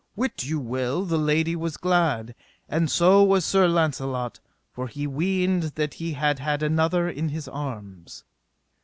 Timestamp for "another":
6.63-7.07